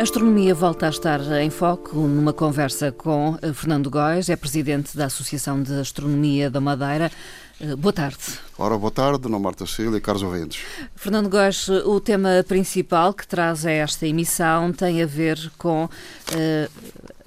A 0.00 0.02
astronomia 0.02 0.54
volta 0.54 0.86
a 0.86 0.88
estar 0.88 1.20
em 1.42 1.50
foco 1.50 1.94
numa 1.94 2.32
conversa 2.32 2.90
com 2.90 3.38
eh, 3.42 3.52
Fernando 3.52 3.90
Góes, 3.90 4.30
é 4.30 4.34
presidente 4.34 4.96
da 4.96 5.04
Associação 5.04 5.62
de 5.62 5.74
Astronomia 5.74 6.48
da 6.48 6.58
Madeira. 6.58 7.12
Eh, 7.60 7.76
boa 7.76 7.92
tarde. 7.92 8.16
Ora, 8.56 8.78
boa 8.78 8.90
tarde, 8.90 9.18
Dona 9.18 9.38
Marta 9.38 9.66
Silva 9.66 9.98
e 9.98 10.00
caros 10.00 10.22
ouvintes. 10.22 10.64
Fernando 10.96 11.28
Góes, 11.28 11.68
o 11.68 12.00
tema 12.00 12.42
principal 12.48 13.12
que 13.12 13.28
traz 13.28 13.66
a 13.66 13.70
esta 13.70 14.06
emissão 14.06 14.72
tem 14.72 15.02
a 15.02 15.06
ver 15.06 15.38
com 15.58 15.84
uh, 15.84 15.90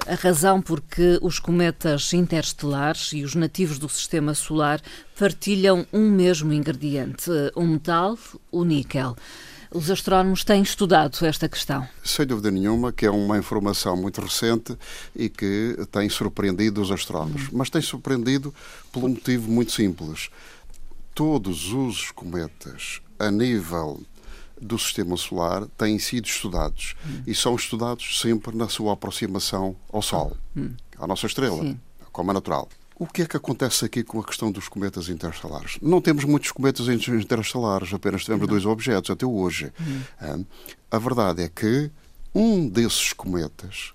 a 0.07 0.15
razão 0.15 0.59
por 0.59 0.81
que 0.81 1.19
os 1.21 1.37
cometas 1.37 2.11
interestelares 2.11 3.13
e 3.13 3.23
os 3.23 3.35
nativos 3.35 3.77
do 3.77 3.87
sistema 3.87 4.33
solar 4.33 4.81
partilham 5.15 5.85
um 5.93 6.09
mesmo 6.09 6.51
ingrediente, 6.51 7.29
um 7.55 7.67
metal, 7.67 8.17
o 8.51 8.63
níquel. 8.63 9.15
Os 9.73 9.89
astrónomos 9.89 10.43
têm 10.43 10.61
estudado 10.61 11.25
esta 11.25 11.49
questão. 11.49 11.87
Sem 12.03 12.27
dúvida 12.27 12.51
nenhuma 12.51 12.91
que 12.91 13.07
é 13.07 13.09
uma 13.09 13.39
informação 13.39 13.97
muito 13.97 14.21
recente 14.21 14.77
e 15.15 15.29
que 15.29 15.75
tem 15.91 16.07
surpreendido 16.09 16.79
os 16.79 16.91
astrónomos. 16.91 17.49
Mas 17.51 17.71
tem 17.71 17.81
surpreendido 17.81 18.53
por 18.91 19.03
um 19.03 19.09
motivo 19.09 19.51
muito 19.51 19.71
simples. 19.71 20.29
Todos 21.15 21.73
os 21.73 22.11
cometas 22.11 23.01
a 23.17 23.31
nível 23.31 23.99
do 24.61 24.77
sistema 24.77 25.17
solar 25.17 25.65
têm 25.77 25.97
sido 25.97 26.25
estudados 26.25 26.95
hum. 27.05 27.23
e 27.25 27.33
são 27.33 27.55
estudados 27.55 28.21
sempre 28.21 28.55
na 28.55 28.69
sua 28.69 28.93
aproximação 28.93 29.75
ao 29.91 30.01
Sol, 30.01 30.37
hum. 30.55 30.69
à 30.97 31.07
nossa 31.07 31.25
estrela, 31.25 31.61
Sim. 31.61 31.79
como 32.11 32.29
é 32.29 32.33
natural. 32.33 32.69
O 32.95 33.07
que 33.07 33.23
é 33.23 33.25
que 33.25 33.35
acontece 33.35 33.85
aqui 33.85 34.03
com 34.03 34.19
a 34.19 34.23
questão 34.23 34.51
dos 34.51 34.67
cometas 34.67 35.09
interestelares? 35.09 35.77
Não 35.81 35.99
temos 35.99 36.25
muitos 36.25 36.51
cometas 36.51 36.87
interestelares, 36.87 37.93
apenas 37.93 38.23
tivemos 38.23 38.47
Não. 38.47 38.49
dois 38.49 38.65
objetos 38.65 39.09
até 39.09 39.25
hoje. 39.25 39.71
Hum. 40.21 40.45
A 40.91 40.99
verdade 40.99 41.41
é 41.41 41.49
que 41.49 41.91
um 42.35 42.67
desses 42.67 43.11
cometas, 43.13 43.93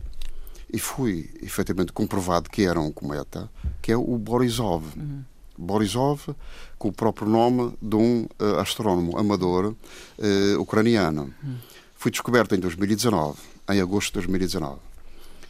e 0.72 0.78
foi 0.78 1.30
efetivamente 1.42 1.92
comprovado 1.92 2.50
que 2.50 2.64
era 2.64 2.80
um 2.80 2.92
cometa, 2.92 3.48
que 3.80 3.92
é 3.92 3.96
o 3.96 4.18
Borisov. 4.18 4.84
Hum. 4.96 5.22
Borisov, 5.56 6.34
com 6.78 6.88
o 6.88 6.92
próprio 6.92 7.28
nome 7.28 7.76
de 7.82 7.96
um 7.96 8.26
uh, 8.40 8.58
astrónomo 8.60 9.18
amador 9.18 9.74
uh, 9.74 10.60
ucraniano. 10.60 11.32
Hum. 11.44 11.56
Foi 11.96 12.12
descoberto 12.12 12.54
em 12.54 12.60
2019, 12.60 13.38
em 13.70 13.80
agosto 13.80 14.08
de 14.08 14.14
2019. 14.14 14.78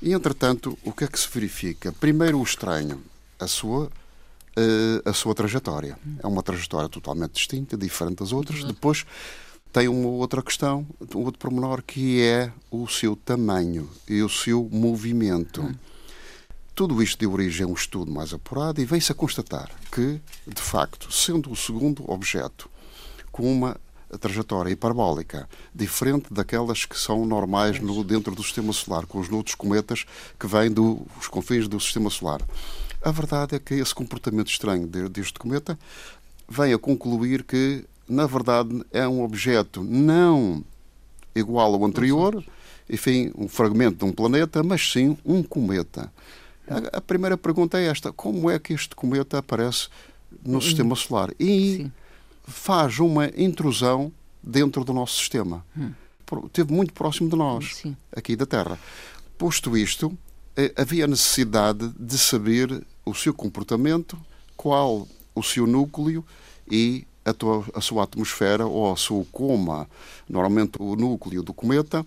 E, 0.00 0.12
entretanto, 0.12 0.78
o 0.82 0.92
que 0.92 1.04
é 1.04 1.06
que 1.06 1.18
se 1.18 1.28
verifica? 1.30 1.92
Primeiro, 1.92 2.38
o 2.38 2.42
estranho 2.42 3.02
a 3.38 3.46
sua 3.46 3.90
eh, 4.56 5.08
a 5.08 5.12
sua 5.12 5.34
trajetória. 5.36 5.96
É 6.20 6.26
uma 6.26 6.42
trajetória 6.42 6.88
totalmente 6.88 7.34
distinta, 7.34 7.76
diferente 7.76 8.18
das 8.18 8.32
outras. 8.32 8.64
Depois 8.64 9.06
tem 9.72 9.86
uma 9.86 10.08
outra 10.08 10.42
questão, 10.42 10.84
um 11.14 11.20
outro 11.20 11.38
pormenor, 11.38 11.80
que 11.82 12.20
é 12.22 12.52
o 12.68 12.88
seu 12.88 13.14
tamanho 13.14 13.88
e 14.08 14.20
o 14.20 14.28
seu 14.28 14.68
movimento. 14.72 15.62
Hum. 15.62 15.74
Tudo 16.74 17.00
isto 17.00 17.18
deu 17.18 17.32
origem 17.32 17.64
a 17.64 17.68
um 17.68 17.74
estudo 17.74 18.10
mais 18.10 18.34
apurado 18.34 18.80
e 18.80 18.84
vem-se 18.84 19.12
a 19.12 19.14
constatar 19.14 19.70
que, 19.92 20.20
de 20.46 20.62
facto, 20.62 21.12
sendo 21.12 21.52
o 21.52 21.56
segundo 21.56 22.08
objeto 22.10 22.68
com 23.30 23.52
uma 23.52 23.76
trajetória 24.20 24.70
hiperbólica, 24.70 25.48
diferente 25.72 26.32
daquelas 26.32 26.84
que 26.84 26.98
são 26.98 27.24
normais 27.26 27.78
no, 27.78 28.02
dentro 28.02 28.34
do 28.34 28.42
sistema 28.42 28.72
solar, 28.72 29.06
com 29.06 29.20
os 29.20 29.30
outros 29.30 29.54
cometas 29.54 30.04
que 30.38 30.46
vêm 30.48 30.70
dos 30.70 31.28
confins 31.30 31.68
do 31.68 31.78
sistema 31.78 32.10
solar. 32.10 32.40
A 33.02 33.10
verdade 33.10 33.56
é 33.56 33.58
que 33.58 33.74
esse 33.74 33.94
comportamento 33.94 34.48
estranho 34.48 34.86
deste 34.86 35.38
cometa 35.38 35.78
vem 36.48 36.72
a 36.72 36.78
concluir 36.78 37.44
que, 37.44 37.84
na 38.08 38.26
verdade, 38.26 38.82
é 38.92 39.06
um 39.06 39.22
objeto 39.22 39.84
não 39.84 40.64
igual 41.34 41.74
ao 41.74 41.84
anterior, 41.84 42.42
enfim, 42.88 43.30
um 43.36 43.48
fragmento 43.48 43.98
de 43.98 44.04
um 44.04 44.12
planeta, 44.12 44.62
mas 44.62 44.90
sim 44.90 45.16
um 45.24 45.42
cometa. 45.42 46.12
A, 46.92 47.00
primeira 47.00 47.36
pergunta 47.36 47.78
é 47.78 47.86
esta: 47.86 48.12
como 48.12 48.50
é 48.50 48.58
que 48.58 48.72
este 48.72 48.94
cometa 48.94 49.38
aparece 49.38 49.88
no 50.44 50.60
sistema 50.60 50.94
solar? 50.94 51.30
E 51.38 51.76
sim. 51.76 51.92
faz 52.46 52.98
uma 52.98 53.30
intrusão 53.36 54.12
dentro 54.42 54.84
do 54.84 54.92
nosso 54.92 55.16
sistema. 55.16 55.64
Hum. 55.76 55.92
Esteve 56.44 56.72
muito 56.72 56.92
próximo 56.92 57.30
de 57.30 57.36
nós, 57.36 57.76
sim. 57.76 57.96
aqui 58.14 58.36
da 58.36 58.44
Terra. 58.44 58.78
Posto 59.38 59.76
isto, 59.76 60.16
havia 60.76 61.06
necessidade 61.06 61.88
de 61.98 62.18
saber 62.18 62.84
o 63.04 63.14
seu 63.14 63.32
comportamento, 63.32 64.18
qual 64.56 65.06
o 65.34 65.42
seu 65.42 65.66
núcleo 65.66 66.24
e 66.70 67.06
a, 67.24 67.32
tua, 67.32 67.64
a 67.74 67.80
sua 67.80 68.04
atmosfera 68.04 68.66
ou 68.66 68.92
a 68.92 68.96
sua 68.96 69.24
coma. 69.30 69.88
Normalmente 70.28 70.80
o 70.80 70.96
núcleo 70.96 71.42
do 71.42 71.54
cometa 71.54 72.04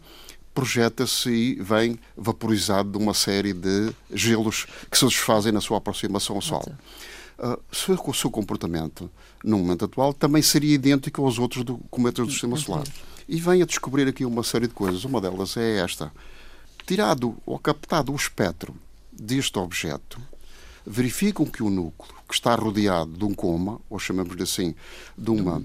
projeta-se 0.54 1.30
e 1.30 1.56
vem 1.56 1.98
vaporizado 2.18 2.92
de 2.92 2.98
uma 2.98 3.14
série 3.14 3.54
de 3.54 3.94
gelos 4.14 4.68
que 4.90 4.98
se 4.98 5.06
desfazem 5.06 5.52
na 5.52 5.62
sua 5.62 5.78
aproximação 5.78 6.36
ao 6.36 6.42
Sol. 6.42 6.66
Uh, 7.40 8.10
o 8.10 8.14
seu 8.14 8.30
comportamento, 8.30 9.10
no 9.44 9.58
momento 9.58 9.86
atual, 9.86 10.14
também 10.14 10.42
seria 10.42 10.76
idêntico 10.76 11.24
aos 11.24 11.40
outros 11.40 11.64
do, 11.64 11.78
cometas 11.90 12.28
do 12.28 12.32
Sistema 12.32 12.58
Solar. 12.58 12.84
E 13.30 13.40
vem 13.40 13.62
a 13.62 13.66
descobrir 13.66 14.08
aqui 14.08 14.26
uma 14.26 14.44
série 14.44 14.68
de 14.68 14.74
coisas. 14.74 15.06
Uma 15.06 15.22
delas 15.22 15.56
é 15.56 15.78
esta 15.78 16.12
tirado 16.86 17.38
ou 17.46 17.58
captado 17.60 18.12
o 18.12 18.16
espectro 18.16 18.76
deste 19.12 19.58
objeto, 19.60 20.20
verificam 20.86 21.46
que 21.46 21.62
o 21.64 21.70
núcleo, 21.70 22.14
que 22.28 22.34
está 22.34 22.56
rodeado 22.56 23.12
de 23.12 23.24
um 23.24 23.34
coma, 23.34 23.80
ou 23.90 24.00
chamamos-lhe 24.00 24.44
assim, 24.44 24.74
de 25.18 25.30
uma 25.30 25.58
uh, 25.60 25.64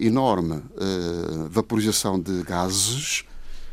enorme 0.00 0.56
uh, 0.56 1.48
vaporização 1.50 2.18
de 2.20 2.42
gases, 2.42 3.24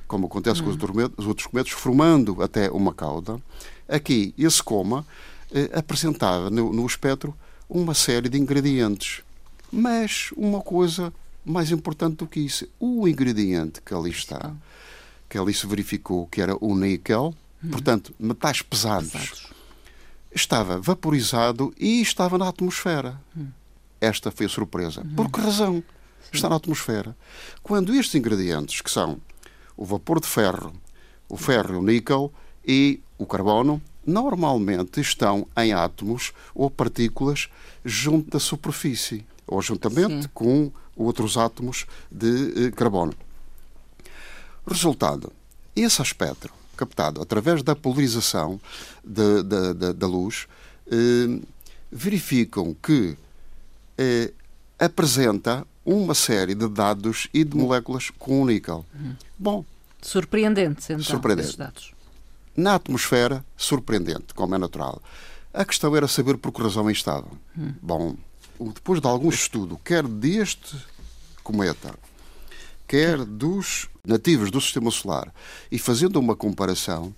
como 0.08 0.28
acontece 0.28 0.62
com 0.62 0.70
os 0.70 1.26
outros 1.26 1.48
cometas, 1.48 1.72
formando 1.72 2.42
até 2.42 2.70
uma 2.70 2.94
cauda, 2.94 3.42
aqui 3.88 4.34
esse 4.38 4.62
coma 4.62 5.06
uh, 5.52 5.78
apresentava 5.78 6.50
no, 6.50 6.72
no 6.72 6.86
espectro 6.86 7.36
uma 7.70 7.94
série 7.94 8.30
de 8.30 8.40
ingredientes. 8.40 9.22
Mas 9.72 10.30
uma 10.38 10.62
coisa 10.62 11.12
mais 11.46 11.72
importante 11.72 12.18
do 12.18 12.28
que 12.28 12.40
isso, 12.40 12.68
o 12.80 13.08
ingrediente 13.08 13.82
que 13.82 13.94
ali 13.94 14.12
está 14.12 14.54
que 15.34 15.40
ali 15.40 15.52
se 15.52 15.66
verificou 15.66 16.28
que 16.28 16.40
era 16.40 16.56
o 16.62 16.76
níquel, 16.78 17.34
uhum. 17.64 17.72
portanto, 17.72 18.14
metais 18.20 18.62
pesados, 18.62 19.12
pesados, 19.12 19.48
estava 20.32 20.80
vaporizado 20.80 21.74
e 21.76 22.04
estava 22.04 22.38
na 22.38 22.48
atmosfera. 22.48 23.20
Uhum. 23.36 23.48
Esta 24.00 24.30
foi 24.30 24.46
a 24.46 24.50
surpresa. 24.50 25.02
Uhum. 25.02 25.16
Por 25.16 25.32
que 25.32 25.42
razão? 25.42 25.78
Sim. 25.78 26.30
Está 26.34 26.50
na 26.50 26.58
atmosfera. 26.58 27.18
Quando 27.64 27.96
estes 27.96 28.14
ingredientes, 28.14 28.80
que 28.80 28.92
são 28.92 29.20
o 29.76 29.84
vapor 29.84 30.20
de 30.20 30.28
ferro, 30.28 30.72
o 31.28 31.36
ferro 31.36 31.74
e 31.74 31.78
o 31.78 31.82
níquel 31.82 32.32
e 32.64 33.02
o 33.18 33.26
carbono, 33.26 33.82
normalmente 34.06 35.02
estão 35.02 35.48
em 35.58 35.74
átomos 35.74 36.32
ou 36.54 36.70
partículas 36.70 37.50
junto 37.84 38.30
da 38.30 38.40
superfície, 38.40 39.26
ou 39.48 39.60
juntamente 39.64 40.26
Sim. 40.26 40.30
com 40.32 40.72
outros 40.96 41.38
átomos 41.38 41.88
de 42.12 42.68
eh, 42.68 42.72
carbono. 42.72 43.16
Resultado, 44.66 45.32
esse 45.76 46.02
aspecto 46.02 46.50
captado 46.76 47.22
através 47.22 47.62
da 47.62 47.76
polarização 47.76 48.60
da, 49.04 49.42
da, 49.42 49.74
da, 49.74 49.92
da 49.94 50.08
luz 50.08 50.48
eh, 50.88 51.40
verificam 51.92 52.76
que 52.82 53.16
eh, 53.98 54.32
apresenta 54.80 55.66
uma 55.86 56.14
série 56.14 56.56
de 56.56 56.68
dados 56.68 57.28
e 57.34 57.44
de 57.44 57.56
moléculas 57.56 58.10
com 58.18 58.42
o 58.42 58.46
níquel. 58.46 58.86
Uhum. 58.94 59.16
Bom. 59.38 59.66
Surpreendente, 60.02 60.92
então, 60.92 61.04
surpreendente. 61.04 61.48
esses 61.48 61.58
dados. 61.58 61.94
Na 62.56 62.76
atmosfera, 62.76 63.44
surpreendente, 63.56 64.34
como 64.34 64.56
é 64.56 64.58
natural. 64.58 65.02
A 65.54 65.64
questão 65.64 65.96
era 65.96 66.08
saber 66.08 66.38
por 66.38 66.52
que 66.52 66.62
razão 66.62 66.90
estava. 66.90 67.28
Uhum. 67.58 67.74
Bom, 67.82 68.16
depois 68.74 69.00
de 69.00 69.08
algum 69.08 69.30
estudo, 69.30 69.80
quer 69.84 70.08
deste 70.08 70.76
cometa, 71.44 71.94
quer 72.88 73.24
dos 73.24 73.90
nativos 74.06 74.52
do 74.52 74.60
sistema 74.60 74.92
solar, 74.92 75.34
e 75.72 75.80
fazendo 75.80 76.20
uma 76.20 76.36
comparação, 76.36 77.16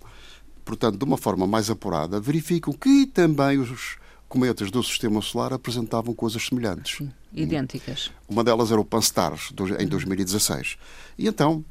portanto, 0.64 0.98
de 0.98 1.04
uma 1.04 1.18
forma 1.18 1.48
mais 1.48 1.70
apurada, 1.70 2.20
verificam 2.20 2.74
que 2.74 3.06
também 3.06 3.58
os 3.60 3.98
cometas 4.28 4.72
do 4.72 4.84
sistema 4.84 5.22
solar 5.22 5.54
apresentavam 5.54 6.14
coisas 6.14 6.46
semelhantes. 6.46 7.08
Idênticas. 7.34 8.12
Uma 8.28 8.44
delas 8.44 8.72
era 8.72 8.80
o 8.80 8.86
Pan-STARRS, 8.86 9.54
em 9.80 9.88
2016. 9.88 10.78
E 11.18 11.28
então, 11.28 11.64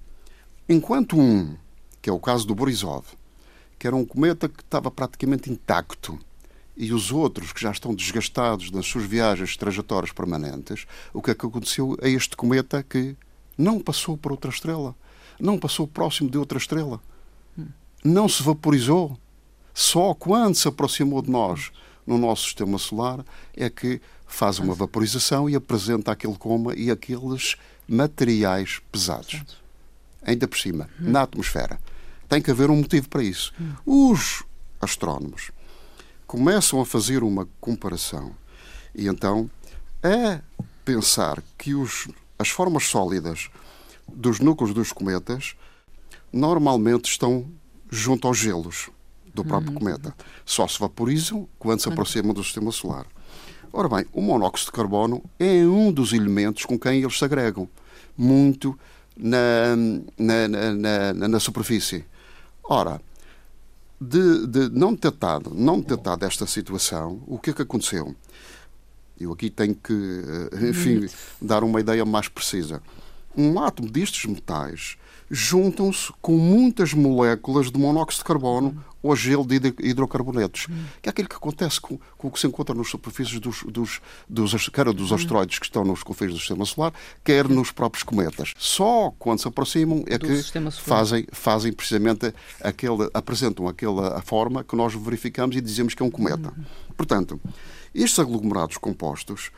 enquanto 0.69 1.19
um, 1.19 1.57
que 2.01 2.11
é 2.11 2.13
o 2.13 2.21
caso 2.21 2.47
do 2.47 2.55
Borisov, 2.55 3.07
que 3.79 3.87
era 3.87 3.97
um 3.97 4.05
cometa 4.05 4.49
que 4.49 4.63
estava 4.63 4.91
praticamente 4.91 5.51
intacto, 5.51 6.19
e 6.77 6.93
os 6.93 7.13
outros 7.13 7.53
que 7.53 7.61
já 7.61 7.71
estão 7.71 7.95
desgastados 7.95 8.71
nas 8.71 8.87
suas 8.87 9.05
viagens 9.05 9.57
trajetórias 9.57 10.13
permanentes, 10.13 10.87
o 11.13 11.23
que 11.23 11.31
é 11.31 11.35
que 11.35 11.47
aconteceu 11.47 11.97
a 12.03 12.09
este 12.09 12.37
cometa 12.37 12.83
que 12.83 13.17
não 13.57 13.81
passou 13.81 14.17
por 14.17 14.33
outra 14.33 14.51
estrela, 14.51 14.95
não 15.39 15.59
passou 15.59 15.87
próximo 15.87 16.31
de 16.31 16.39
outra 16.39 16.59
estrela, 16.59 17.01
não 18.03 18.29
se 18.29 18.43
vaporizou. 18.43 19.19
Só 19.73 20.15
quando 20.15 20.55
se 20.55 20.69
aproximou 20.69 21.21
de 21.21 21.31
nós 21.31 21.73
no 22.07 22.19
nosso 22.19 22.45
sistema 22.45 22.79
solar 22.79 23.25
é 23.57 23.69
que 23.69 24.01
faz 24.27 24.59
uma 24.59 24.75
vaporização 24.75 25.49
e 25.49 25.55
apresenta 25.55 26.13
aquele 26.13 26.37
coma 26.37 26.75
e 26.75 26.91
aqueles 26.91 27.57
materiais 27.89 28.81
pesados. 28.93 29.43
Ainda 30.23 30.47
por 30.47 30.59
cima, 30.59 30.89
na 30.99 31.23
atmosfera. 31.23 31.79
Tem 32.29 32.41
que 32.41 32.51
haver 32.51 32.71
um 32.71 32.77
motivo 32.77 33.09
para 33.09 33.23
isso. 33.23 33.53
Os 33.85 34.43
astrónomos 34.81 35.51
começam 36.27 36.81
a 36.81 36.87
fazer 36.87 37.23
uma 37.23 37.47
comparação 37.61 38.33
e 38.95 39.07
então 39.07 39.51
é 40.03 40.41
pensar 40.85 41.43
que 41.57 41.75
os, 41.75 42.09
as 42.39 42.49
formas 42.49 42.85
sólidas 42.87 43.49
dos 44.13 44.41
núcleos 44.41 44.75
dos 44.75 44.93
cometas 44.93 45.55
normalmente 46.33 47.11
estão 47.11 47.47
junto 47.91 48.27
aos 48.27 48.39
gelos 48.39 48.91
do 49.33 49.45
próprio 49.45 49.73
uhum. 49.73 49.79
cometa. 49.79 50.15
Só 50.45 50.67
se 50.69 50.79
vaporizam 50.79 51.49
quando 51.59 51.81
se 51.81 51.89
aproximam 51.89 52.33
do 52.33 52.43
sistema 52.43 52.71
solar. 52.71 53.07
Ora 53.73 53.89
bem, 53.89 54.07
o 54.13 54.23
monóxido 54.23 54.71
de 54.71 54.77
carbono 54.77 55.23
é 55.39 55.67
um 55.67 55.91
dos 55.91 56.13
elementos 56.13 56.65
com 56.65 56.79
quem 56.79 57.01
eles 57.01 57.19
se 57.19 57.25
agregam 57.25 57.69
muito 58.17 58.79
na, 59.17 59.75
na, 60.17 61.13
na, 61.13 61.29
na 61.29 61.41
superfície. 61.41 62.05
Ora, 62.63 63.01
de, 64.01 64.47
de, 64.47 64.69
não 64.71 64.95
detectado, 64.95 65.53
não 65.53 65.81
detectado 65.81 66.25
esta 66.25 66.47
situação, 66.47 67.23
o 67.27 67.39
que 67.39 67.51
é 67.51 67.53
que 67.53 67.63
aconteceu? 67.63 68.15
Eu 69.19 69.33
aqui 69.33 69.49
tenho 69.51 69.75
que, 69.75 69.93
eh, 69.93 70.69
enfim, 70.71 71.09
dar 71.41 71.63
uma 71.65 71.81
ideia 71.81 72.05
mais 72.05 72.29
precisa. 72.29 72.83
Um 73.37 73.59
átomo 73.61 73.91
destes 73.91 74.25
metais 74.27 74.97
juntam-se 75.31 76.13
com 76.21 76.37
muitas 76.37 76.93
moléculas 76.93 77.71
de 77.71 77.79
monóxido 77.79 78.23
de 78.23 78.25
carbono 78.27 78.85
ou 79.03 79.15
gelo 79.15 79.45
de 79.47 79.57
hidrocarbonetos, 79.81 80.67
que 81.03 81.09
é 81.09 81.11
aquilo 81.11 81.29
que 81.29 81.37
acontece 81.37 81.79
com, 81.79 81.99
com 82.17 82.29
o 82.29 82.31
que 82.31 82.41
se 82.41 82.47
encontra 82.47 82.75
nas 82.75 82.89
superfícies 82.89 83.39
dos, 83.39 83.63
dos, 83.65 84.01
dos, 84.27 84.69
quer 84.71 84.91
dos 84.95 85.13
asteroides 85.13 85.59
que 85.59 85.67
estão 85.67 85.85
nos 85.85 86.03
confins 86.03 86.33
do 86.33 86.39
sistema 86.39 86.65
solar, 86.65 86.93
quer 87.23 87.47
nos 87.47 87.71
próprios 87.71 88.03
cometas. 88.03 88.55
Só 88.57 89.13
quando 89.19 89.41
se 89.41 89.49
aproximam 89.49 90.05
é 90.07 90.19
que 90.19 90.43
fazem, 90.73 91.27
fazem 91.33 91.71
precisamente 91.71 92.33
aquele, 92.63 93.11
apresentam 93.13 93.69
aquela 93.69 94.23
forma 94.23 94.65
que 94.65 94.75
nós 94.75 94.95
verificamos 94.95 95.55
e 95.55 95.61
dizemos 95.61 95.95
que 95.95 96.03
é 96.03 96.07
um 96.07 96.11
cometa. 96.11 96.55
Portanto, 96.97 97.39
estes 97.95 98.19
aglomerados 98.19 98.79
compostos 98.79 99.51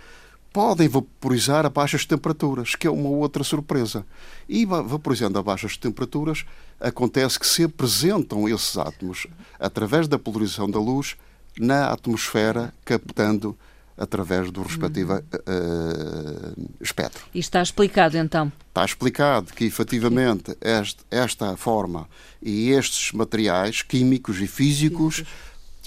podem 0.57 0.89
vaporizar 0.89 1.67
a 1.67 1.69
baixas 1.69 2.07
temperaturas, 2.07 2.75
que 2.75 2.87
é 2.87 2.91
uma 2.91 3.11
outra 3.11 3.45
surpresa. 3.45 4.07
E 4.49 4.65
vaporizando 4.65 5.39
a 5.39 5.43
baixas 5.43 5.77
temperaturas, 5.77 6.47
acontece 6.81 7.39
que 7.39 7.47
se 7.47 7.65
apresentam 7.65 8.49
esses 8.49 8.79
átomos 8.79 9.27
através 9.61 10.09
da 10.09 10.19
polarização 10.19 10.71
da 10.71 10.79
luz 10.79 11.15
na 11.59 11.89
atmosfera, 11.91 12.73
captando 12.87 13.55
através 13.99 14.51
do 14.51 14.63
respectivo 14.63 15.13
uh, 15.17 16.69
espectro. 16.81 17.23
E 17.35 17.39
está 17.39 17.61
explicado 17.61 18.17
então? 18.17 18.51
Está 18.69 18.83
explicado 18.83 19.53
que, 19.53 19.67
efetivamente, 19.67 20.57
este, 20.63 21.05
esta 21.11 21.55
forma 21.59 22.09
e 22.41 22.71
estes 22.71 23.13
materiais 23.13 23.83
químicos 23.83 24.41
e 24.41 24.47
físicos 24.47 25.23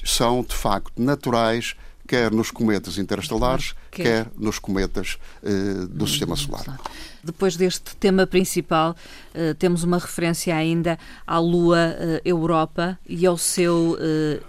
são, 0.05 0.43
de 0.43 0.53
facto, 0.53 0.91
naturais 0.95 1.75
quer 2.09 2.31
nos 2.31 2.49
cometas 2.49 2.97
interestelares, 2.97 3.75
quer, 3.91 4.03
quer 4.03 4.27
nos 4.35 4.57
cometas 4.57 5.19
uh, 5.43 5.87
do 5.87 6.05
hum, 6.05 6.07
Sistema 6.07 6.35
Solar. 6.35 6.79
Depois 7.23 7.55
deste 7.55 7.95
tema 7.97 8.25
principal, 8.25 8.95
uh, 9.35 9.53
temos 9.53 9.83
uma 9.83 9.99
referência 9.99 10.55
ainda 10.55 10.97
à 11.27 11.37
Lua 11.37 11.77
uh, 11.77 12.21
Europa 12.25 12.97
e 13.07 13.27
ao 13.27 13.37
seu 13.37 13.95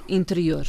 interior. 0.09 0.67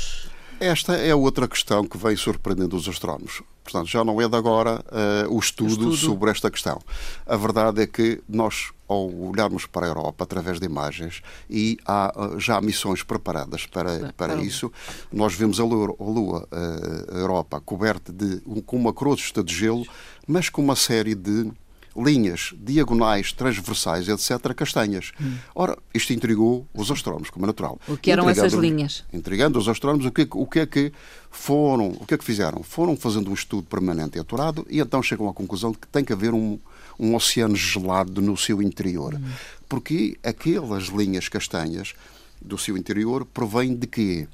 Esta 0.60 0.96
é 0.98 1.16
outra 1.16 1.48
questão 1.48 1.88
que 1.88 1.98
vem 1.98 2.16
surpreendendo 2.16 2.76
os 2.76 2.88
astrónomos. 2.88 3.42
Portanto, 3.64 3.88
já 3.88 4.04
não 4.04 4.20
é 4.20 4.28
de 4.28 4.36
agora 4.36 4.84
uh, 5.28 5.34
o, 5.34 5.40
estudo 5.40 5.70
o, 5.70 5.94
estudo. 5.94 5.98
sobre 5.98 6.32
esta 6.32 6.50
questão. 6.50 6.82
A 7.26 7.38
verdade 7.38 7.82
é 7.82 7.88
que 7.88 8.22
nós, 8.28 8.72
ao 8.88 9.10
olharmos 9.10 9.66
para 9.66 9.86
a 9.86 9.90
Europa 9.90 10.24
através 10.24 10.60
de 10.60 10.66
imagens, 10.66 11.22
e 11.50 11.78
há 11.86 12.12
uh, 12.16 12.40
já 12.40 12.60
missões 12.60 13.04
preparadas 13.04 13.66
para, 13.66 14.14
para 14.18 14.36
isso, 14.36 14.72
nós 15.12 15.34
vemos 15.34 15.60
a 15.60 15.64
Lua, 15.64 15.96
a, 16.00 16.04
Lua, 16.04 16.48
a 16.52 17.18
Europa 17.18 17.62
coberta 17.62 18.12
de, 18.12 18.42
com 18.66 18.78
uma 18.78 18.94
crosta 18.94 19.44
de 19.44 19.54
gelo, 19.54 19.86
mas 20.28 20.50
com 20.50 20.62
uma 20.62 20.76
série 20.76 21.14
de 21.14 21.52
linhas 21.96 22.54
diagonais, 22.58 23.32
transversais, 23.34 24.08
etc., 24.08 24.54
castanhas. 24.54 25.12
Hum. 25.22 25.36
Ora, 25.54 25.78
isto 25.94 26.14
intrigou 26.14 26.68
os 26.74 26.90
astrónomos, 26.90 27.30
como 27.30 27.46
é 27.46 27.48
natural. 27.48 27.80
O 27.88 27.98
que 27.98 28.12
eram 28.12 28.30
essas 28.30 28.54
linhas? 28.54 29.04
Intrigando 29.12 29.60
os 29.60 29.68
astrónomos, 29.68 30.06
o 30.06 30.12
que, 30.12 30.28
o 30.32 30.48
que 30.48 30.60
é 30.60 30.66
que 30.66 30.94
foram, 31.30 31.90
o 31.90 32.06
que 32.06 32.14
é 32.14 32.18
que 32.18 32.24
fizeram? 32.24 32.64
Foram 32.64 32.96
fazendo 32.96 33.30
um 33.30 33.34
estudo 33.34 33.64
permanente 33.64 34.18
e 34.18 34.22
aturado 34.22 34.66
e 34.70 34.80
então 34.80 35.04
chegam 35.04 35.28
à 35.28 35.34
conclusão 35.34 35.72
de 35.72 35.78
que 35.78 35.88
tem 35.88 36.04
que 36.04 36.14
haver 36.14 36.34
um, 36.34 36.60
um 37.00 37.16
oceano 37.16 37.56
gelado 37.56 38.22
no 38.22 38.38
seu 38.38 38.62
interior. 38.62 39.16
Hum. 39.16 39.30
Porque 39.68 40.18
aquelas 40.24 40.86
linhas 40.86 41.28
castanhas 41.28 41.94
do 42.42 42.58
seu 42.58 42.78
interior 42.78 43.26
provêm 43.26 43.76
de 43.76 43.88
quê? 43.88 44.28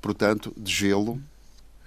Portanto, 0.00 0.52
de 0.56 0.72
gelo, 0.72 1.20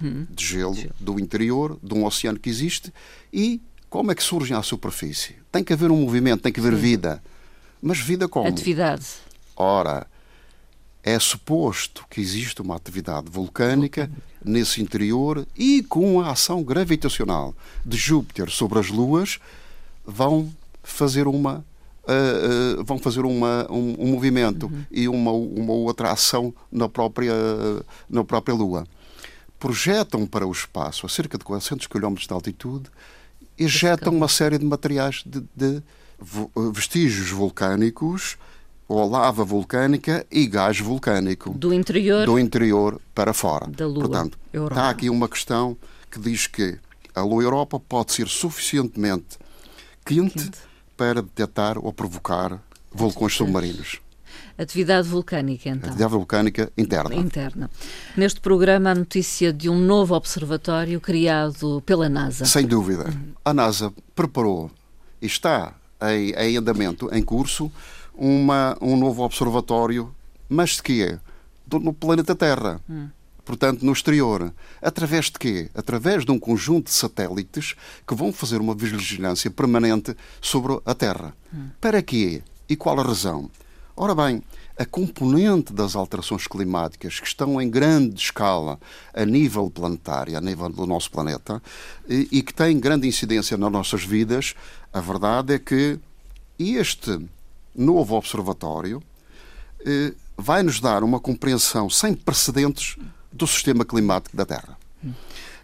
hum. 0.01 0.25
de 0.29 0.45
gelo, 0.45 0.73
gelo 0.73 0.93
do 0.99 1.19
interior, 1.19 1.77
de 1.83 1.93
um 1.93 2.05
oceano 2.05 2.39
que 2.39 2.49
existe 2.49 2.93
e 3.31 3.61
como 3.89 4.11
é 4.11 4.15
que 4.15 4.23
surgem 4.23 4.55
à 4.55 4.61
superfície? 4.61 5.35
Tem 5.51 5.63
que 5.63 5.73
haver 5.73 5.91
um 5.91 6.01
movimento, 6.01 6.41
tem 6.41 6.51
que 6.51 6.59
haver 6.59 6.73
Sim. 6.73 6.79
vida. 6.79 7.23
Mas 7.81 7.99
vida 7.99 8.27
como? 8.27 8.47
Atividade. 8.47 9.05
Ora, 9.55 10.05
é 11.03 11.17
suposto 11.19 12.05
que 12.09 12.19
existe 12.19 12.61
uma 12.61 12.75
atividade 12.75 13.29
vulcânica 13.29 14.11
nesse 14.43 14.81
interior 14.81 15.47
e 15.55 15.81
com 15.83 16.19
a 16.19 16.31
ação 16.31 16.61
gravitacional 16.61 17.55
de 17.85 17.95
Júpiter 17.95 18.49
sobre 18.49 18.79
as 18.79 18.89
luas 18.89 19.39
vão 20.05 20.51
fazer 20.83 21.27
uma 21.27 21.63
Uh, 22.09 22.79
uh, 22.79 22.83
vão 22.85 22.97
fazer 22.97 23.25
uma, 23.25 23.69
um, 23.69 23.95
um 23.99 24.07
movimento 24.13 24.67
uhum. 24.67 24.85
e 24.89 25.09
uma, 25.09 25.29
uma 25.33 25.73
outra 25.73 26.09
ação 26.09 26.53
na 26.71 26.87
própria, 26.87 27.33
na 28.09 28.23
própria 28.23 28.55
Lua. 28.55 28.87
Projetam 29.59 30.25
para 30.25 30.47
o 30.47 30.51
espaço 30.53 31.05
a 31.05 31.09
cerca 31.09 31.37
de 31.37 31.43
400 31.43 31.85
km 31.87 32.13
de 32.13 32.31
altitude 32.31 32.89
ejetam 33.57 34.13
uma 34.13 34.27
série 34.27 34.57
de 34.57 34.65
materiais 34.65 35.23
de, 35.25 35.43
de 35.55 35.81
vestígios 36.73 37.29
vulcânicos 37.29 38.37
ou 38.87 39.07
lava 39.09 39.43
vulcânica 39.43 40.25
e 40.31 40.47
gás 40.47 40.79
vulcânico. 40.79 41.51
Do 41.51 41.73
interior? 41.73 42.25
Do 42.25 42.39
interior 42.39 43.01
para 43.13 43.33
fora. 43.33 43.67
Da 43.67 43.85
Lua. 43.85 44.01
Portanto, 44.01 44.37
Europa. 44.53 44.73
está 44.73 44.89
aqui 44.89 45.09
uma 45.09 45.27
questão 45.27 45.75
que 46.09 46.19
diz 46.19 46.47
que 46.47 46.77
a 47.13 47.21
Lua 47.21 47.43
Europa 47.43 47.79
pode 47.79 48.13
ser 48.13 48.27
suficientemente 48.27 49.37
quente, 50.05 50.35
quente. 50.35 50.57
para 50.95 51.21
detectar 51.21 51.77
ou 51.77 51.91
provocar 51.91 52.61
vulcões 52.91 53.33
submarinos. 53.35 53.99
Atividade 54.57 55.07
vulcânica, 55.07 55.69
então. 55.69 55.89
Atividade 55.89 56.11
vulcânica 56.11 56.71
interna. 56.77 57.15
Interna. 57.15 57.69
Neste 58.15 58.41
programa, 58.41 58.91
a 58.91 58.95
notícia 58.95 59.53
de 59.53 59.69
um 59.69 59.79
novo 59.79 60.15
observatório 60.15 60.99
criado 60.99 61.81
pela 61.85 62.09
NASA. 62.09 62.45
Sem 62.45 62.65
dúvida. 62.65 63.13
A 63.45 63.53
NASA 63.53 63.93
preparou 64.15 64.71
e 65.21 65.25
está 65.25 65.73
em, 66.01 66.31
em 66.31 66.57
andamento, 66.57 67.09
em 67.13 67.21
curso, 67.21 67.71
uma, 68.15 68.75
um 68.81 68.97
novo 68.97 69.23
observatório, 69.23 70.13
mas 70.49 70.71
de 70.71 70.83
quê? 70.83 71.19
Do, 71.65 71.79
no 71.79 71.93
planeta 71.93 72.35
Terra. 72.35 72.81
Hum 72.89 73.09
portanto, 73.47 73.81
no 73.85 73.93
exterior. 73.93 74.53
Através 74.81 75.25
de 75.25 75.39
quê? 75.39 75.69
Através 75.73 76.25
de 76.25 76.31
um 76.31 76.37
conjunto 76.37 76.87
de 76.87 76.93
satélites 76.93 77.75
que 78.05 78.13
vão 78.13 78.33
fazer 78.33 78.59
uma 78.59 78.75
vigilância 78.75 79.49
permanente 79.49 80.13
sobre 80.41 80.77
a 80.85 80.93
Terra. 80.93 81.33
Hum. 81.53 81.69
Para 81.79 82.01
quê? 82.01 82.43
E 82.67 82.75
qual 82.75 82.99
a 82.99 83.03
razão? 83.03 83.49
Ora 83.99 84.13
bem, 84.13 84.43
a 84.77 84.85
componente 84.85 85.73
das 85.73 85.95
alterações 85.95 86.45
climáticas 86.45 87.19
que 87.19 87.25
estão 87.25 87.59
em 87.59 87.67
grande 87.67 88.21
escala 88.21 88.79
a 89.11 89.25
nível 89.25 89.71
planetário, 89.71 90.37
a 90.37 90.39
nível 90.39 90.69
do 90.69 90.85
nosso 90.85 91.09
planeta, 91.09 91.59
e, 92.07 92.27
e 92.31 92.43
que 92.43 92.53
têm 92.53 92.79
grande 92.79 93.07
incidência 93.07 93.57
nas 93.57 93.71
nossas 93.71 94.03
vidas, 94.03 94.53
a 94.93 95.01
verdade 95.01 95.55
é 95.55 95.57
que 95.57 95.99
este 96.59 97.19
novo 97.75 98.15
observatório 98.15 99.01
eh, 99.83 100.13
vai 100.37 100.61
nos 100.61 100.79
dar 100.79 101.03
uma 101.03 101.19
compreensão 101.19 101.89
sem 101.89 102.13
precedentes 102.13 102.97
do 103.33 103.47
sistema 103.47 103.83
climático 103.83 104.37
da 104.37 104.45
Terra. 104.45 104.77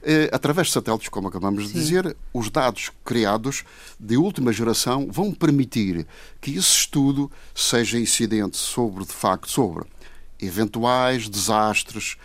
Eh, 0.06 0.30
através 0.34 0.68
de 0.68 0.74
satélites, 0.74 1.08
como 1.08 1.30
acabamos 1.30 1.68
Sim. 1.68 1.74
de 1.74 1.80
dizer, 1.80 2.18
os 2.34 2.50
dados 2.50 2.92
criados 3.06 3.64
de 3.98 4.18
última 4.18 4.52
geração 4.52 5.08
vão 5.10 5.32
permitir 5.34 6.06
que 6.42 6.52
esse 6.52 6.76
estudo 6.76 7.32
seja 7.56 7.98
incidente 7.98 8.58
sobre, 8.58 9.06
de 9.06 9.14
facto, 9.14 9.50
sobre 9.50 9.86
eventuais 10.42 11.30
desastres 11.30 12.18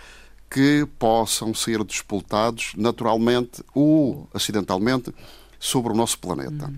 que 0.51 0.89
possam 0.99 1.55
ser 1.55 1.85
despoltados 1.85 2.73
naturalmente 2.77 3.63
ou 3.73 4.29
acidentalmente 4.35 5.15
sobre 5.61 5.93
o 5.93 5.97
nosso 5.97 6.19
planeta. 6.19 6.73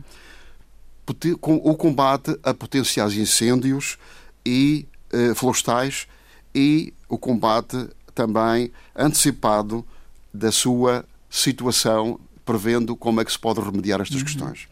O 1.40 1.75
combate 1.76 2.38
a 2.42 2.52
potenciais 2.52 3.14
incêndios 3.14 3.97
e 4.45 4.87
eh, 5.12 5.35
florestais 5.35 6.07
e 6.54 6.92
o 7.09 7.16
combate 7.16 7.88
também 8.14 8.71
antecipado 8.95 9.85
da 10.33 10.53
sua 10.53 11.05
situação, 11.29 12.19
prevendo 12.45 12.97
como 12.97 13.21
é 13.21 13.25
que 13.25 13.33
se 13.33 13.39
pode 13.39 13.61
remediar 13.61 14.01
estas 14.01 14.19
uhum. 14.19 14.25
questões. 14.25 14.69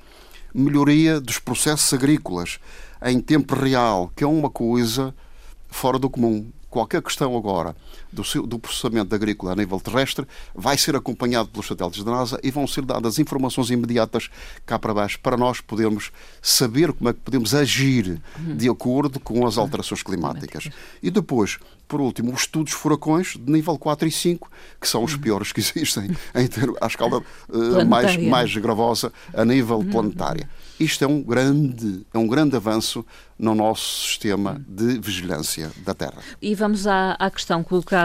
Melhoria 0.54 1.20
dos 1.20 1.38
processos 1.38 1.92
agrícolas 1.92 2.58
em 3.02 3.20
tempo 3.20 3.54
real, 3.54 4.10
que 4.16 4.24
é 4.24 4.26
uma 4.26 4.50
coisa 4.50 5.14
fora 5.68 5.98
do 5.98 6.08
comum 6.08 6.50
qualquer 6.70 7.02
questão 7.02 7.36
agora 7.36 7.74
do, 8.12 8.24
seu, 8.24 8.46
do, 8.46 8.58
processamento 8.58 9.14
agrícola 9.14 9.52
a 9.52 9.56
nível 9.56 9.80
terrestre 9.80 10.26
vai 10.54 10.76
ser 10.76 10.96
acompanhado 10.96 11.48
pelos 11.48 11.66
satélites 11.66 12.02
da 12.02 12.10
NASA 12.10 12.40
e 12.42 12.50
vão 12.50 12.66
ser 12.66 12.84
dadas 12.84 13.18
informações 13.18 13.70
imediatas 13.70 14.30
cá 14.66 14.78
para 14.78 14.94
baixo 14.94 15.18
para 15.20 15.36
nós 15.36 15.60
podermos 15.60 16.10
saber 16.40 16.92
como 16.92 17.10
é 17.10 17.12
que 17.12 17.20
podemos 17.20 17.54
agir 17.54 18.20
de 18.38 18.68
acordo 18.68 19.20
com 19.20 19.46
as 19.46 19.58
alterações 19.58 20.02
climáticas. 20.02 20.68
E 21.02 21.10
depois, 21.10 21.58
por 21.86 22.00
último, 22.00 22.32
os 22.32 22.42
estudos 22.42 22.72
furacões 22.72 23.36
de 23.36 23.50
nível 23.50 23.78
4 23.78 24.08
e 24.08 24.10
5, 24.10 24.50
que 24.80 24.88
são 24.88 25.04
os 25.04 25.16
piores 25.16 25.52
que 25.52 25.60
existem 25.60 26.10
em 26.34 26.46
ter, 26.46 26.70
à 26.80 26.86
escala 26.86 27.22
uh, 27.48 27.86
mais, 27.86 28.16
mais 28.16 28.56
gravosa 28.56 29.12
a 29.34 29.44
nível 29.44 29.84
planetário. 29.84 30.46
Isto 30.78 31.04
é 31.04 31.08
um 31.08 31.22
grande, 31.22 32.06
é 32.14 32.18
um 32.18 32.26
grande 32.26 32.54
avanço 32.54 33.04
no 33.36 33.54
nosso 33.54 34.06
sistema 34.06 34.60
de 34.68 34.98
vigilância 34.98 35.72
da 35.84 35.92
Terra. 35.92 36.22
E 36.40 36.54
vamos 36.54 36.86
à, 36.86 37.12
à 37.12 37.30
questão 37.30 37.64
colocada 37.64 37.97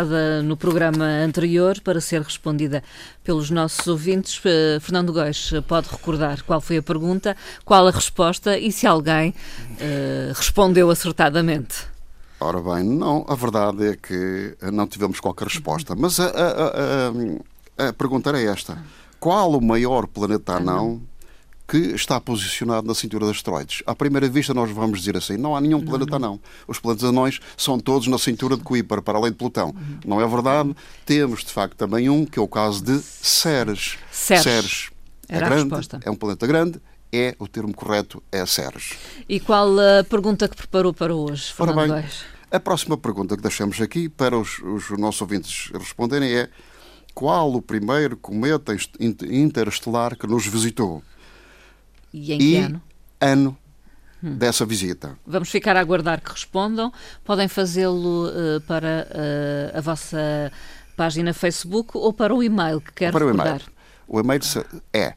no 0.43 0.57
programa 0.57 1.05
anterior 1.05 1.79
para 1.81 2.01
ser 2.01 2.21
respondida 2.21 2.83
pelos 3.23 3.50
nossos 3.50 3.85
ouvintes. 3.88 4.38
Uh, 4.39 4.79
Fernando 4.79 5.13
Góis 5.13 5.51
pode 5.67 5.89
recordar 5.89 6.41
qual 6.43 6.62
foi 6.62 6.77
a 6.77 6.83
pergunta, 6.83 7.35
qual 7.63 7.88
a 7.88 7.91
resposta 7.91 8.57
e 8.57 8.71
se 8.71 8.88
alguém 8.88 9.29
uh, 9.29 10.33
respondeu 10.33 10.89
acertadamente. 10.89 11.85
Ora 12.39 12.62
bem, 12.62 12.83
não, 12.83 13.25
a 13.27 13.35
verdade 13.35 13.88
é 13.88 13.95
que 13.95 14.57
não 14.71 14.85
tivemos 14.88 15.19
qualquer 15.19 15.47
resposta. 15.47 15.95
Mas 15.95 16.19
a, 16.19 16.25
a, 16.25 17.85
a, 17.85 17.89
a 17.89 17.93
pergunta 17.93 18.29
era 18.29 18.41
esta: 18.41 18.77
qual 19.19 19.51
o 19.51 19.62
maior 19.62 20.07
planeta 20.07 20.53
anão 20.53 21.01
que 21.67 21.77
está 21.77 22.20
posicionado 22.20 22.88
na 22.88 22.93
cintura 22.93 23.25
de 23.25 23.32
asteroides. 23.32 23.84
À 23.86 23.96
primeira 23.96 24.27
vista, 24.27 24.53
nós 24.53 24.70
vamos 24.72 25.00
dizer 25.00 25.17
assim: 25.17 25.38
não 25.38 25.55
há 25.55 25.62
nenhum 25.62 25.79
não, 25.79 25.86
planeta 25.86 26.20
não. 26.20 26.39
Os 26.67 26.79
planetas 26.79 27.10
anões 27.10 27.39
são 27.58 27.79
todos 27.79 28.08
na 28.08 28.17
cintura 28.17 28.58
de 28.58 28.63
Kuiper, 28.63 29.01
para 29.01 29.17
além 29.17 29.32
de 29.32 29.38
Plutão. 29.38 29.70
Uhum. 29.70 30.00
Não 30.05 30.22
é 30.22 30.27
verdade? 30.27 30.75
Temos, 31.05 31.43
de 31.43 31.51
facto, 31.51 31.75
também 31.75 32.10
um, 32.10 32.25
que 32.25 32.38
é 32.38 32.41
o 32.41 32.48
caso 32.48 32.84
de 32.84 33.00
Ceres. 33.00 33.98
Ceres. 34.12 34.43
Ceres. 34.43 34.89
É 35.29 35.39
grande, 35.39 35.74
é 36.03 36.12
um 36.12 36.15
planeta 36.15 36.46
grande, 36.46 36.82
é 37.12 37.34
o 37.39 37.48
termo 37.48 37.74
correto, 37.74 38.22
é 38.32 38.46
Ceres. 38.46 38.93
E 39.27 39.39
qual 39.39 39.70
a 39.79 40.03
pergunta 40.03 40.48
que 40.48 40.55
preparou 40.55 40.93
para 40.93 41.15
hoje, 41.15 41.53
Fernando 41.53 41.91
Ora 41.91 42.01
bem, 42.01 42.10
A 42.51 42.60
próxima 42.60 42.98
pergunta 42.98 43.36
que 43.36 43.41
deixamos 43.41 43.79
aqui 43.79 44.10
para 44.10 44.38
os, 44.38 44.60
os 44.60 44.89
nossos 44.98 45.22
ouvintes 45.22 45.72
responderem 45.74 46.32
é 46.34 46.50
qual 47.13 47.53
o 47.53 47.62
primeiro 47.62 48.17
cometa 48.17 48.75
interestelar 49.00 50.17
que 50.17 50.27
nos 50.27 50.46
visitou? 50.46 51.03
E 52.13 52.34
em 52.34 52.38
que 52.38 52.43
e 52.43 52.58
ano? 52.58 52.79
Ano 53.20 53.58
hum. 54.24 54.36
dessa 54.36 54.63
visita. 54.65 55.17
Vamos 55.25 55.50
ficar 55.50 55.75
a 55.75 55.79
aguardar 55.79 56.22
que 56.22 56.29
respondam. 56.32 56.93
Podem 57.24 57.48
fazê-lo 57.48 58.27
uh, 58.27 58.62
para 58.62 59.08
uh, 59.10 59.72
a 59.77 59.82
vossa 59.82 60.51
página 60.96 61.34
Facebook 61.34 61.98
ou 61.98 62.13
para 62.13 62.32
o 62.34 62.41
e-mail 62.43 62.79
que 62.79 62.93
quer 62.93 63.12
para 63.12 63.25
recordar. 63.25 63.63
O 64.08 64.20
e-mail, 64.20 64.41
o 64.41 64.43
e-mail 64.55 64.65
é 64.93 65.15